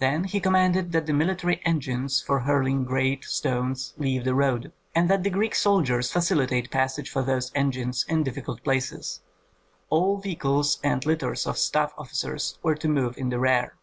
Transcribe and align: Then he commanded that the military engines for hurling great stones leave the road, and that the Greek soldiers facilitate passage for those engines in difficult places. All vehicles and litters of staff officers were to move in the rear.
Then 0.00 0.24
he 0.24 0.40
commanded 0.40 0.90
that 0.90 1.06
the 1.06 1.12
military 1.12 1.60
engines 1.64 2.20
for 2.20 2.40
hurling 2.40 2.82
great 2.84 3.24
stones 3.24 3.94
leave 3.96 4.24
the 4.24 4.34
road, 4.34 4.72
and 4.96 5.08
that 5.08 5.22
the 5.22 5.30
Greek 5.30 5.54
soldiers 5.54 6.10
facilitate 6.10 6.72
passage 6.72 7.08
for 7.08 7.22
those 7.22 7.52
engines 7.54 8.04
in 8.08 8.24
difficult 8.24 8.64
places. 8.64 9.20
All 9.90 10.16
vehicles 10.16 10.80
and 10.82 11.06
litters 11.06 11.46
of 11.46 11.56
staff 11.56 11.94
officers 11.96 12.58
were 12.64 12.74
to 12.74 12.88
move 12.88 13.16
in 13.16 13.28
the 13.28 13.38
rear. 13.38 13.74